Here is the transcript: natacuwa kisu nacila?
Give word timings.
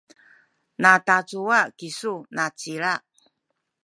natacuwa 0.81 1.59
kisu 1.77 2.13
nacila? 2.35 2.93